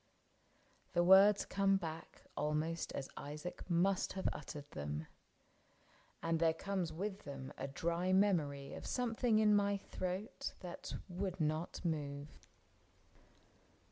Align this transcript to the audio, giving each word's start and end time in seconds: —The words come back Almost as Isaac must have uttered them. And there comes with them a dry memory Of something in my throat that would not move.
—The 0.95 1.03
words 1.03 1.45
come 1.45 1.77
back 1.77 2.25
Almost 2.35 2.91
as 2.93 3.07
Isaac 3.15 3.69
must 3.69 4.13
have 4.13 4.27
uttered 4.33 4.67
them. 4.71 5.05
And 6.23 6.39
there 6.39 6.55
comes 6.55 6.91
with 6.91 7.19
them 7.21 7.53
a 7.55 7.67
dry 7.67 8.11
memory 8.11 8.73
Of 8.73 8.87
something 8.87 9.37
in 9.37 9.55
my 9.55 9.77
throat 9.77 10.55
that 10.61 10.95
would 11.07 11.39
not 11.39 11.85
move. 11.85 12.39